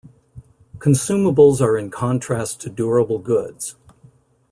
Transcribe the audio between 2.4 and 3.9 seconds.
to durable goods.